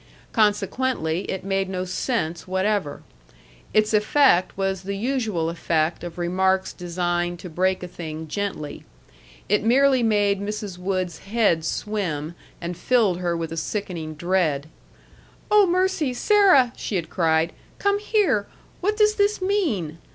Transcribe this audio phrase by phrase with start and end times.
[0.31, 3.03] Consequently, it made no sense whatever.
[3.71, 8.83] Its effect was the usual effect of remarks designed to break a thing gently.
[9.47, 10.79] It merely made Mrs.
[10.79, 14.65] Wood's head swim, and filled her with a sickening dread.
[15.51, 18.47] "Oh, mercy, Sarah," she had cried, "come here.
[18.79, 19.99] What does this mean?"